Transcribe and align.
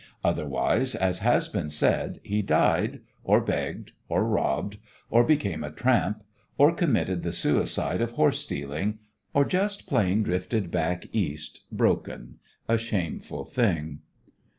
Otherwise, 0.23 0.95
as 0.95 1.19
has 1.19 1.47
been 1.47 1.69
said, 1.69 2.19
he 2.23 2.41
died, 2.41 3.01
or 3.23 3.39
begged, 3.39 3.91
or 4.09 4.25
robbed, 4.27 4.79
or 5.11 5.23
became 5.23 5.63
a 5.63 5.69
tramp, 5.69 6.23
or 6.57 6.73
committed 6.73 7.21
the 7.21 7.31
suicide 7.31 8.01
of 8.01 8.13
horse 8.13 8.39
stealing, 8.39 8.97
or 9.35 9.45
just 9.45 9.85
plain 9.85 10.23
drifted 10.23 10.71
back 10.71 11.05
East 11.13 11.65
broken 11.71 12.39
a 12.67 12.79
shameful 12.79 13.45
thing. 13.45 13.99